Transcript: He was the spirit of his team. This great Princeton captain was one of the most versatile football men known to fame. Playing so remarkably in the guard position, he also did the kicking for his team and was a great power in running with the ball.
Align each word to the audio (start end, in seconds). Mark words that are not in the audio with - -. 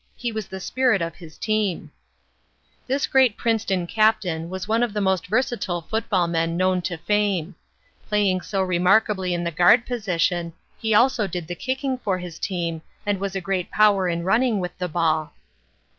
He 0.15 0.31
was 0.31 0.47
the 0.47 0.59
spirit 0.59 0.99
of 0.99 1.13
his 1.13 1.37
team. 1.37 1.91
This 2.87 3.05
great 3.05 3.37
Princeton 3.37 3.85
captain 3.85 4.49
was 4.49 4.67
one 4.67 4.81
of 4.81 4.93
the 4.95 4.99
most 4.99 5.27
versatile 5.27 5.81
football 5.81 6.25
men 6.25 6.57
known 6.57 6.81
to 6.89 6.97
fame. 6.97 7.53
Playing 8.09 8.41
so 8.41 8.63
remarkably 8.63 9.31
in 9.31 9.43
the 9.43 9.51
guard 9.51 9.85
position, 9.85 10.53
he 10.79 10.95
also 10.95 11.27
did 11.27 11.45
the 11.45 11.53
kicking 11.53 11.99
for 11.99 12.17
his 12.17 12.39
team 12.39 12.81
and 13.05 13.19
was 13.19 13.35
a 13.35 13.41
great 13.41 13.69
power 13.69 14.07
in 14.09 14.23
running 14.23 14.59
with 14.59 14.75
the 14.79 14.87
ball. 14.89 15.33